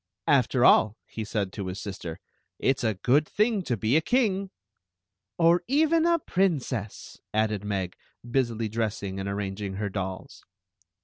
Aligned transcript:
"After 0.25 0.65
all," 0.65 0.97
he 1.05 1.23
said 1.23 1.53
to 1.53 1.67
his 1.67 1.79
sister, 1.79 2.19
"it 2.57 2.79
's 2.79 2.83
a 2.83 2.95
good 2.95 3.29
thing 3.29 3.61
to 3.61 3.77
be 3.77 3.95
a 3.95 4.01
king!"," 4.01 4.49
Or 5.37 5.61
even 5.67 6.07
a 6.07 6.17
princess," 6.17 7.19
added 7.35 7.63
Meg, 7.63 7.95
busily 8.27 8.67
dressing 8.67 9.19
and 9.19 9.29
arranging 9.29 9.75
her 9.75 9.89
dolls. 9.89 10.43